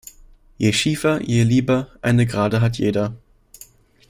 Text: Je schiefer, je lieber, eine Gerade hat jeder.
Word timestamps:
Je 0.57 0.71
schiefer, 0.71 1.21
je 1.29 1.43
lieber, 1.43 1.91
eine 2.01 2.25
Gerade 2.25 2.59
hat 2.59 2.79
jeder. 2.79 3.13